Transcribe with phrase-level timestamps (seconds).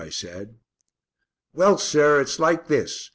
[0.01, 0.55] I said.
[1.53, 3.09] "Well, sir, it's like this.